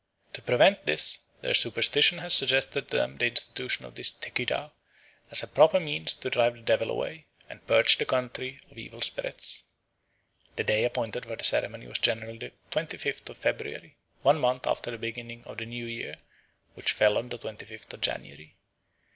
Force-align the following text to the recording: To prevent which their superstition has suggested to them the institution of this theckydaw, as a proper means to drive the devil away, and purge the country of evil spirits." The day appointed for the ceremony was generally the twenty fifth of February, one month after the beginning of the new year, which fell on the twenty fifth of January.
To 0.33 0.41
prevent 0.41 0.83
which 0.87 1.19
their 1.43 1.53
superstition 1.53 2.17
has 2.17 2.33
suggested 2.33 2.87
to 2.89 2.97
them 2.97 3.17
the 3.19 3.27
institution 3.27 3.85
of 3.85 3.93
this 3.93 4.09
theckydaw, 4.11 4.71
as 5.29 5.43
a 5.43 5.47
proper 5.47 5.79
means 5.79 6.15
to 6.15 6.31
drive 6.31 6.55
the 6.55 6.61
devil 6.61 6.89
away, 6.89 7.27
and 7.47 7.63
purge 7.67 7.99
the 7.99 8.05
country 8.07 8.57
of 8.71 8.79
evil 8.79 9.01
spirits." 9.01 9.65
The 10.55 10.63
day 10.63 10.85
appointed 10.85 11.27
for 11.27 11.35
the 11.35 11.43
ceremony 11.43 11.85
was 11.85 11.99
generally 11.99 12.39
the 12.39 12.51
twenty 12.71 12.97
fifth 12.97 13.29
of 13.29 13.37
February, 13.37 13.95
one 14.23 14.39
month 14.39 14.65
after 14.65 14.89
the 14.89 14.97
beginning 14.97 15.43
of 15.43 15.59
the 15.59 15.67
new 15.67 15.85
year, 15.85 16.15
which 16.73 16.93
fell 16.93 17.15
on 17.19 17.29
the 17.29 17.37
twenty 17.37 17.67
fifth 17.67 17.93
of 17.93 18.01
January. 18.01 18.55